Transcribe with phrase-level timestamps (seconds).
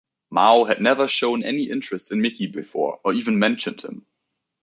[0.31, 4.07] Mao had never shown any interest in Miki before, or even mentioned him.